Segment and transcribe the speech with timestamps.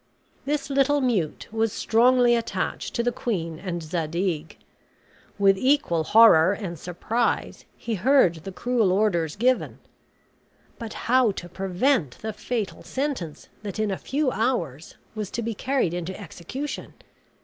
[0.45, 4.57] This little mute was strongly attached to the queen and Zadig.
[5.37, 9.77] With equal horror and surprise he heard the cruel orders given.
[10.79, 15.53] But how to prevent the fatal sentence that in a few hours was to be
[15.53, 16.95] carried into execution!